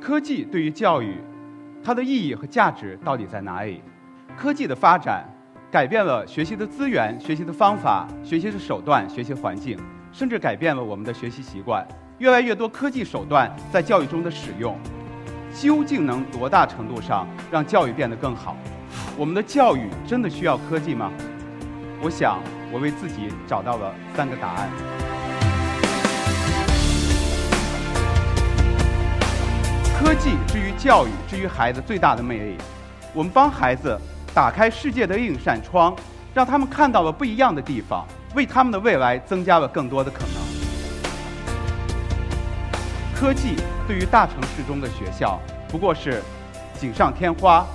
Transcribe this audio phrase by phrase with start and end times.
[0.00, 1.18] 科技对于教育，
[1.84, 3.80] 它的意义和价值到底在哪里？
[4.36, 5.24] 科技的发展
[5.70, 9.78] 改变了学习的资源、学习的方法、学习的手段、学习环境，
[10.10, 11.86] 甚至改变了我们的学习习惯。
[12.18, 14.76] 越来越多科技手段在教育中的使用，
[15.54, 18.56] 究竟能多大程度上让教育变得更好？
[19.16, 21.10] 我们的教育真的需要科技吗？
[22.02, 22.38] 我想，
[22.72, 24.70] 我为自己找到了三个答案。
[29.98, 32.56] 科技至于教育，至于孩子最大的魅力，
[33.12, 34.00] 我们帮孩子
[34.32, 35.94] 打开世界的另一扇窗，
[36.32, 40.40] 让他们看到了不一样的地方，为他们的未来增加了更多的可能。
[43.14, 43.56] 科技
[43.86, 46.22] 对于大城市中的学校不过是
[46.78, 47.66] 锦上添花，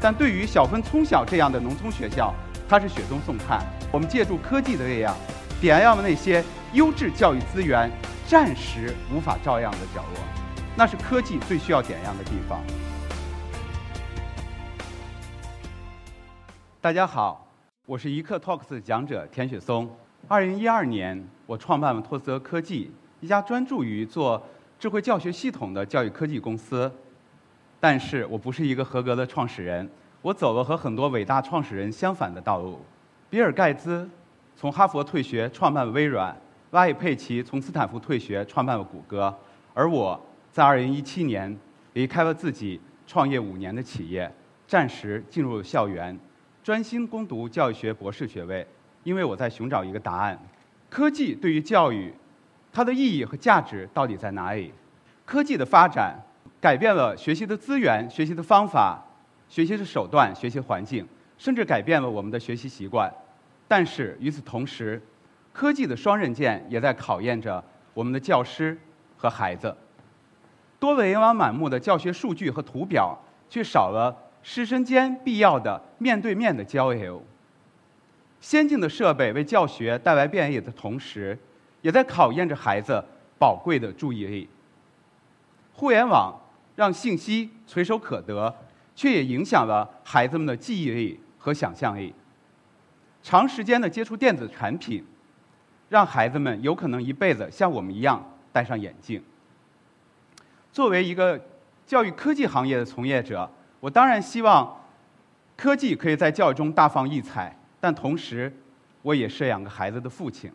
[0.00, 2.32] 但对于小分聪小这样的农村学校，
[2.68, 3.66] 它是雪中送炭。
[3.90, 5.12] 我们借助科技的力量，
[5.60, 7.90] 点亮了那些优质教育资源
[8.24, 10.22] 暂时无法照亮的角落，
[10.76, 12.60] 那是科技最需要点亮的地方。
[16.80, 17.48] 大家好，
[17.84, 19.90] 我是一刻 Talks 的讲者田雪松。
[20.28, 24.40] 二零一二年，我创办了拓泽科技，一家专注于做。
[24.78, 26.88] 智慧教学系统的教育科技公司，
[27.80, 29.88] 但是我不是一个合格的创始人，
[30.22, 32.80] 我走了和很多伟大创始人相反的道路。
[33.30, 34.08] 比尔·盖茨
[34.56, 36.34] 从哈佛退学，创办微软；
[36.72, 39.32] 拉里·佩奇从斯坦福退学，创办了谷歌。
[39.74, 40.20] 而我
[40.50, 41.56] 在2017年
[41.92, 44.32] 离开了自己创业五年的企业，
[44.66, 46.18] 暂时进入了校园，
[46.64, 48.66] 专心攻读教育学博士学位，
[49.04, 50.38] 因为我在寻找一个答案：
[50.90, 52.12] 科技对于教育。
[52.70, 54.72] 它的意义和价值到底在哪里？
[55.24, 56.20] 科技的发展
[56.60, 59.00] 改变了学习的资源、学习的方法、
[59.48, 61.06] 学习的手段、学习环境，
[61.36, 63.12] 甚至改变了我们的学习习惯。
[63.68, 65.00] 但是与此同时，
[65.52, 67.62] 科技的双刃剑也在考验着
[67.94, 68.76] 我们的教师
[69.16, 69.76] 和孩子。
[70.80, 73.16] 多了琳琅满目的教学数据和图表，
[73.48, 77.22] 却少了师生间必要的面对面的交流。
[78.40, 81.38] 先进的设备为教学带来便利的同时，
[81.82, 83.04] 也在考验着孩子
[83.38, 84.48] 宝贵的注意力。
[85.72, 86.34] 互联网
[86.78, 88.54] 让信息垂手可得，
[88.94, 92.14] 却也影响了孩子们的记忆力和想象力。
[93.20, 95.04] 长时间的接触电子产品，
[95.88, 99.20] 让孩子们有可能一辈子像我们一样戴上眼镜。
[100.70, 101.40] 作为一个
[101.84, 103.50] 教育科技行业的从业者，
[103.80, 104.80] 我当然希望
[105.56, 108.56] 科技可以在教育中大放异彩，但同时，
[109.02, 110.48] 我也是两个孩子的父亲。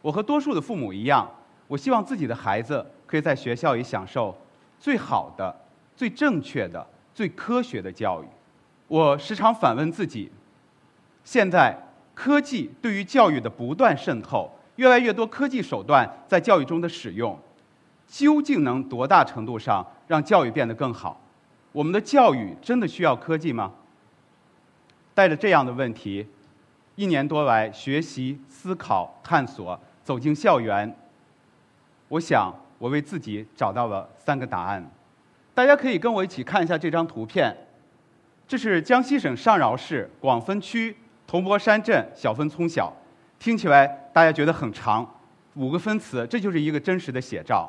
[0.00, 1.28] 我和多数的父母一样，
[1.66, 4.32] 我希望自己的孩子可以在学校里享受
[4.78, 5.54] 最好的、
[5.96, 8.26] 最正确的、最科学的教育。
[8.88, 10.30] 我时常反问自己：
[11.24, 11.76] 现在
[12.14, 17.38] 科技对于教育的不断渗透，越来越多科技手段在教育中的使用，
[18.06, 21.20] 究竟能多大程度上让教育变得更好？
[21.72, 23.72] 我们的教育真的需要科技吗？
[25.14, 26.26] 带着这样的问题，
[26.94, 29.78] 一年多来学习、思考、探索。
[30.04, 30.96] 走进校园，
[32.06, 34.90] 我想我为自己找到了三个答案。
[35.54, 37.56] 大家可以跟我一起看一下这张图片。
[38.46, 42.92] 这是江西省上饶市广丰区铜钵山镇小分村小，
[43.38, 45.08] 听起来大家觉得很长，
[45.54, 47.68] 五个分词，这就是一个真实的写照。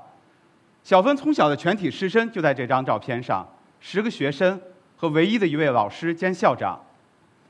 [0.83, 3.47] 小分村小的全体师生就在这张照片上，
[3.79, 4.61] 十个学生
[4.95, 6.79] 和唯一的一位老师兼校长。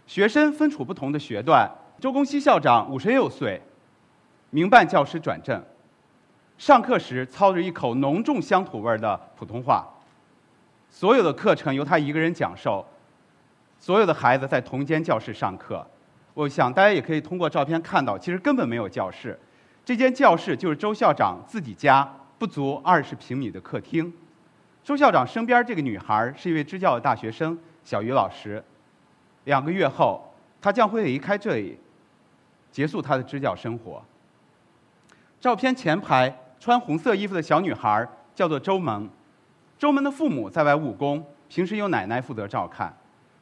[0.06, 1.70] 学生分处不同的学段。
[2.00, 3.62] 周公熙校长五十六岁。
[4.52, 5.62] 民办教师转正，
[6.58, 9.88] 上课时操着一口浓重乡土味儿的普通话，
[10.90, 12.84] 所有的课程由他一个人讲授，
[13.80, 15.86] 所有的孩子在同间教室上课。
[16.34, 19.40] 我想大家也可以通过照片看到，其实根本没有教室，
[19.86, 24.12] 这间教室就是周校长自己家不足二十平米的客厅。
[24.84, 28.64] 周校长身边这个女孩是一位支教的大学生小鱼老师，
[29.44, 31.78] 两个月后，她将会离开这里，
[32.72, 34.04] 结束她的支教生活。
[35.40, 39.08] 照片前排穿红色衣服的小女孩叫做周萌，
[39.78, 42.92] 周萌的父母在外务工，平时由奶奶负责照看。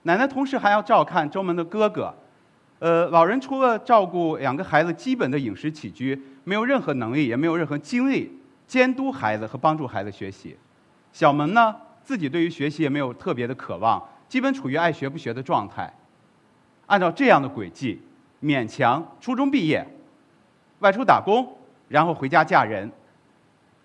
[0.04, 2.14] 奶奶同时还要照看周萌的哥哥。
[2.80, 10.58] 呃，老人除了照顾两个孩子基本的饮食起居，没有任何能力，也没有任何精力监督孩子和帮助孩子学习。
[11.14, 11.74] 小萌呢，
[12.04, 15.92] 自己对于学习也没有特别的渴望，基本处于爱学不学的状态。
[16.88, 18.02] 按照这样的轨迹，
[18.44, 19.88] 勉强初中毕业，
[20.80, 21.48] 外出打工。
[21.88, 22.92] 然后回家嫁人，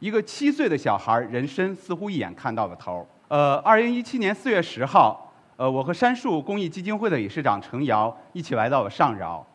[0.01, 9.47] 一个七岁的小孩人生似乎一眼看到了头呃，二零一七年四月十号，呃，我和杉树公益基金会的理事长程瑶一起来到了上饶，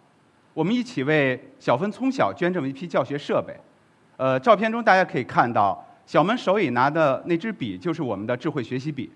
[0.54, 3.54] 我们一起为小芬从小捐赠了一批教学设备。
[4.18, 9.12] 呃，照片中大家可以看到，小芬手里拿的那支笔就是我们的智慧学习笔。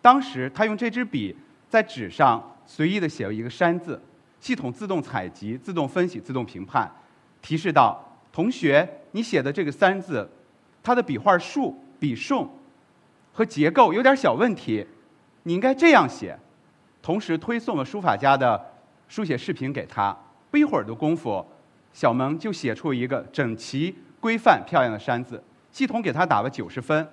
[0.00, 1.36] 当时他用这支笔
[1.68, 4.00] 在纸上随意的写了一个“山”字，
[4.38, 6.90] 系统自动采集、自动分析、自动评判，
[7.42, 8.02] 提示道
[8.32, 10.26] ：“同学，你写的这个‘三’字，
[10.82, 12.48] 它的笔画数、笔顺
[13.32, 14.86] 和结构有点小问题，
[15.44, 16.38] 你应该这样写。”
[17.02, 18.60] 同时推送了书法家的
[19.08, 20.16] 书写视频给他。
[20.50, 21.44] 不一会儿的功夫，
[21.92, 23.94] 小萌就写出一个整齐。
[24.20, 25.42] 规范漂亮的“山”字，
[25.72, 27.08] 系统给他打了九十分。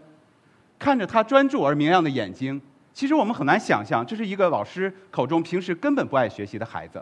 [0.78, 2.62] 看着他专注而明亮的眼睛，
[2.94, 7.02] 其实我们很难想象，这是一个老师口中平时根本不爱学习的孩子。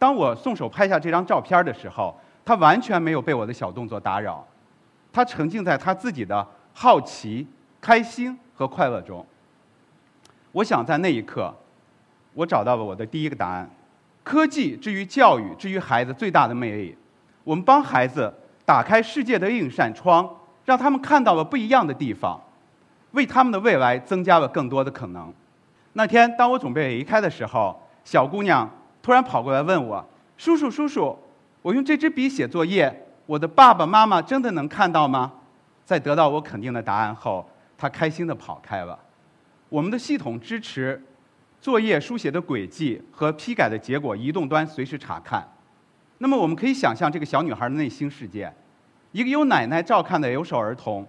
[0.00, 4.44] 当我送手拍下这张照片的时候，他完全没有被我的小动作打扰，
[5.12, 7.46] 他沉浸在他自己的好奇、
[7.80, 9.24] 开心和快乐中。
[10.52, 11.54] 我想在那一刻，
[12.34, 13.70] 我找到了我的第一个答案：
[14.22, 16.96] 科技之于教育，之于孩子最大的魅力，
[17.44, 18.34] 我们帮孩子。
[18.62, 20.30] 打开世界的另一扇窗，
[20.64, 22.40] 让他们看到了不一样的地方，
[23.10, 25.34] 为他们的未来增加了更多的可能。
[25.94, 28.70] 那天，当我准备离开的时候，小姑娘
[29.02, 30.06] 突然跑过来问我
[30.38, 31.18] ：“叔叔，叔叔，
[31.62, 35.32] 我用这支笔写作业，我的爸爸妈妈真的能看到吗？”
[35.84, 38.98] 在得到我肯定的答案后，她开心地跑开了。
[39.68, 41.02] 我们的系统支持
[41.60, 45.46] 作业书写的轨迹和批改的结果，移动端随时查看。
[46.18, 48.52] 那么，我们可以想象这个小女孩的内心世界。
[49.10, 51.04] 一个有奶奶照看的留守儿童，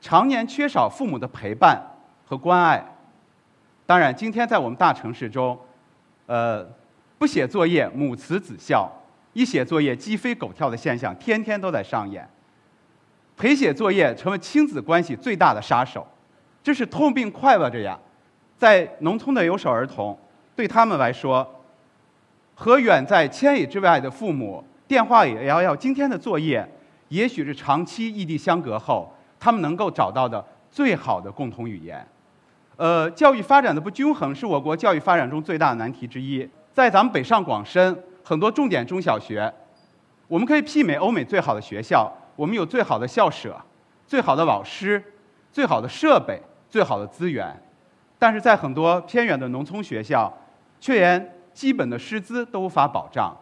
[0.00, 1.82] 常年缺少父母的陪伴
[2.24, 2.82] 和关爱。
[3.84, 5.58] 当然，今天在我们大城市中，
[6.26, 6.66] 呃，
[7.18, 8.90] 不写作业母慈子孝，
[9.36, 12.26] 一写作业鸡飞狗跳的现象天天都在上演。
[13.36, 16.06] 陪写作业成为亲子关系最大的杀手，
[16.62, 17.98] 这是痛并快乐着呀。
[18.56, 20.18] 在农村的留守儿童，
[20.54, 21.46] 对他们来说，
[22.54, 26.66] 和远在千里之外的父母电话里聊聊今天的作业。
[27.08, 32.08] 也许是长期异地相隔后，他们能够找到的最好的共同语言。
[32.76, 36.48] 呃，教育发展的不均衡是我国教育发展中最大的难题之一。
[36.72, 37.94] 在咱们北上广深
[38.28, 39.54] 很多重点中小学，
[40.26, 43.56] 我们可以媲美欧美最好的学校，我们有最好的校舍、
[44.04, 45.00] 最好的老师、
[45.52, 47.56] 最好的设备、最好的资源，
[48.18, 50.36] 但是在很多偏远的农村学校，
[50.80, 53.32] 却连基本的师资都无法保障。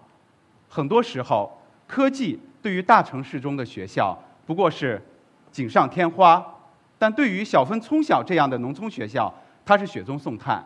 [0.69, 2.39] 很多时候，科技。
[2.61, 5.03] 对于大城市中的学校，不过是
[5.51, 6.43] 锦上添花；
[6.99, 9.33] 但对于小分从小这样的农村学校，
[9.67, 10.65] 它是雪中送炭。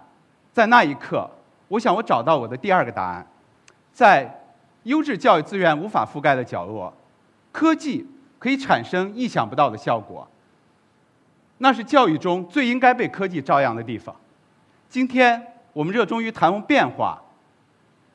[0.53, 1.29] 在那一刻，
[1.67, 3.27] 我想我找到我的第二个答案：
[3.99, 4.33] 在
[4.85, 6.97] 优质教育资源无法覆盖的角落，
[7.51, 8.07] 科技
[8.39, 10.25] 可以产生意想不到的效果。
[11.57, 14.15] 那是教育中最应该被科技照亮的地方。
[14.89, 17.21] 今天我们热衷于谈论变化，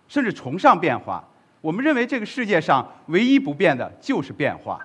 [0.08, 1.22] 甚至崇尚变化。
[1.60, 4.80] 我们认为这个世界上唯一不变的就是变化，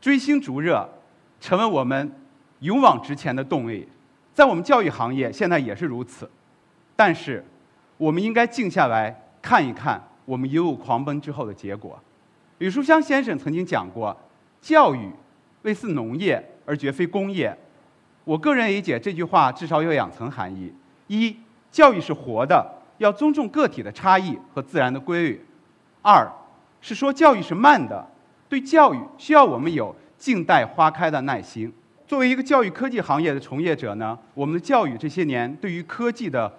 [0.00, 0.88] 追星逐热
[1.40, 2.12] 成为我们
[2.60, 3.88] 勇往直前的动力，
[4.32, 6.30] 在我们教育行业现在也是如此。
[6.94, 7.44] 但是，
[7.96, 12.00] 我们应该静下来看一看我们一路狂奔之后的结果。
[12.56, 14.16] 吕书香先生曾经讲过
[14.62, 15.10] ：“教育
[15.64, 17.54] 类似农业，而绝非工业。”
[18.24, 20.72] 我个人理解这句话至少有两层含义：
[21.08, 21.36] 一，
[21.70, 25.44] 教育是活的，要尊重个体的差异和自然的规律。
[26.00, 26.26] 二，
[26.80, 28.02] 是说教育是慢的，
[28.48, 31.70] 对教育需要我们有静待花开的耐心。
[32.06, 36.50] 作为一个教育科技行业的从业者呢，我们的教育这些年对于科技的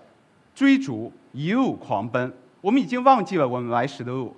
[0.54, 2.32] 追逐一路狂奔，
[2.66, 4.36] 我们已经忘记了我们来时的路。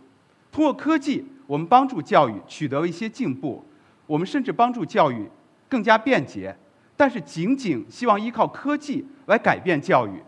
[0.51, 3.63] 通过科技，我们帮助教育取得了一些进步，
[4.05, 5.25] 我们甚至帮助教育
[5.69, 6.53] 更加便捷。
[6.97, 10.21] 但是，仅仅希望依靠科技来改变教育，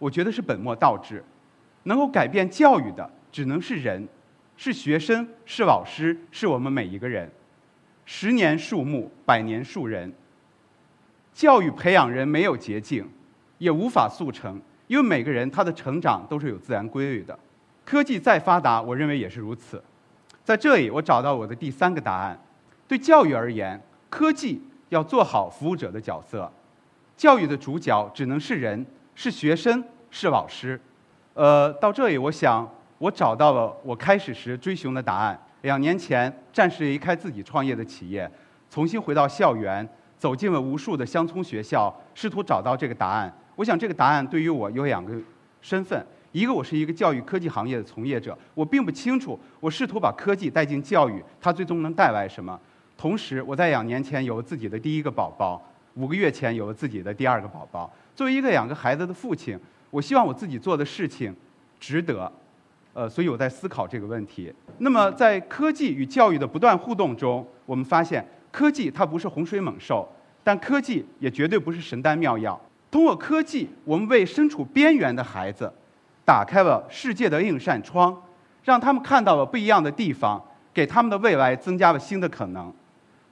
[0.00, 1.24] 我觉得是本末倒置。
[1.84, 3.08] 能够改变教育的。
[3.30, 4.08] 只能是人，
[4.56, 7.30] 是学生，是老师，是我们每一个人。
[8.04, 10.12] 十年树木，百年树人。
[11.32, 13.08] 教育培养人没有捷径，
[13.58, 14.60] 也无法速成，
[14.90, 17.38] 因为每个人他的成长都是有自然规律的。
[17.84, 19.80] 科技再发达，我认为也是如此。
[20.42, 22.36] 在这里，我找到我的第三个答案：
[22.88, 26.50] 对教育而言，科技要做好服务者的角色。
[27.16, 30.80] 教育的主角只能是人，是学生，是老师。
[31.34, 32.68] 呃，到这里，我想。
[32.98, 35.40] 我找到了我开始时追寻的答案。
[35.62, 38.30] 两年前，暂时离开自己创业的企业，
[38.68, 43.32] 重新回到校园，走进了无数的乡村学校，试图找到这个答案。
[43.60, 45.14] 我想，这个答案对于我有两个
[45.60, 46.02] 身份：
[46.32, 52.58] 一个，我是一个教育科技行业的从业者，我并不清楚我试图把科技带进教育，它最终能带来什么；
[52.96, 55.62] 同时，我在两年前有了自己的第一个宝宝，
[55.92, 57.92] 五个月前有了自己的第二个宝宝。
[58.16, 61.36] 作为一个两个孩子的父亲，我希望我自己做的事情
[61.78, 62.32] 值得，
[62.94, 64.50] 呃，所以我在思考这个问题。
[64.78, 70.08] 那么在科技与教育的不断互动中，我们发现科技它不是洪水猛兽，
[70.42, 72.58] 但科技也绝对不是神丹妙药。
[72.90, 75.72] 通过科技，我们为身处边缘的孩子
[76.24, 78.20] 打开了世界的一扇窗，
[78.64, 80.42] 让他们看到了不一样的地方，
[80.74, 82.72] 给他们的未来增加了新的可能。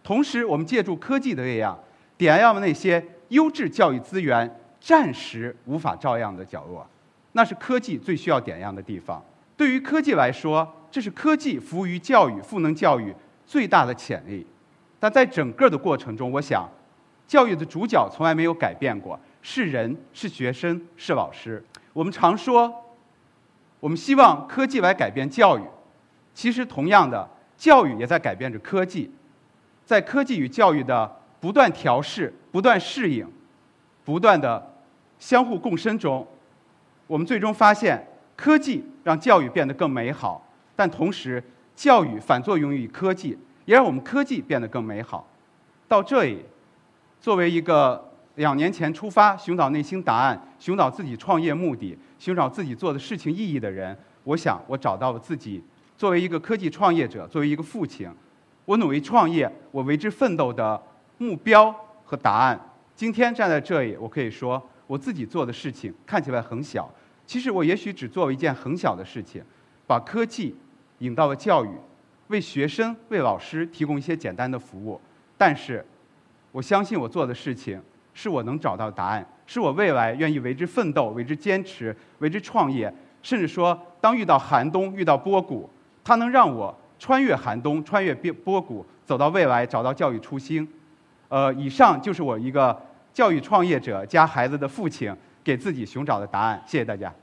[0.05, 1.77] 同时，我们借助科技的力量，
[2.17, 6.87] 点亮了那些优质教育资源暂时无法照亮的角落。
[7.33, 9.23] 那是科技最需要点亮的地方。
[9.57, 13.13] 对于科技来说，这是科技服务于教育、赋能教育
[13.45, 14.47] 最大的潜力。
[15.01, 16.69] 但在整个的过程中，我想，
[17.27, 19.19] 教育的主角从来没有改变过。
[19.51, 21.65] 是人，是学生，是老师。
[21.95, 22.71] 我们常说，
[23.81, 25.63] 我们希望科技来改变教育。
[26.35, 27.27] 其实，同样的，
[27.57, 29.11] 教育也在改变着科技。
[29.87, 33.27] 在科技与教育的不断调试、不断适应、
[34.05, 34.75] 不断的
[35.19, 36.29] 相互共生中，
[37.07, 41.43] 我们最终发现，科技让教育变得更美好，但同时，
[41.75, 45.27] 教育反作用于科技，也让我们科技变得更美好。
[45.89, 46.45] 到这里，
[47.19, 48.07] 作为一个。
[48.39, 55.61] 两年前出发寻找内心答案，寻找自己创业目的，寻找自己做的事情意义的人，我想我找到了自己。
[55.97, 58.09] 作为一个科技创业者，作为一个父亲，
[58.65, 60.81] 我努力创业，我为之奋斗的
[61.19, 62.59] 目标和答案。
[62.95, 66.89] 今天站在这里，我可以说我自己做的事情看起来很小，
[67.27, 69.43] 其实我也许只做了一件很小的事情，
[69.85, 70.55] 把科技
[71.01, 71.71] 引到了教育，
[72.29, 75.01] 为学生、为老师提供一些简单的服务。
[75.37, 75.85] 但是，
[76.53, 77.83] 我相信我做的事情。
[78.21, 85.71] 是我能找到答案，是我未来愿意为之奋斗、为之坚持、为之创业，甚至说，当遇到寒冬、遇到波谷，
[86.03, 90.69] 它能让我穿越寒冬、穿越波波谷，走到未来，找到教育初心。
[91.29, 92.77] 呃，以上就是我一个
[93.15, 96.61] 教育创业者加孩子的父亲给自己寻找的答案。
[96.67, 97.15] 谢谢大家。